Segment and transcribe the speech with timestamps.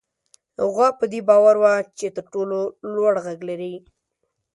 [0.71, 2.59] غوا په دې باور وه چې تر ټولو
[2.93, 3.75] لوړ غږ لري.